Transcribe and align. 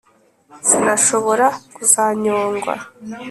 Sinashobora 0.67 1.45
kuzanyongwa 1.75 2.73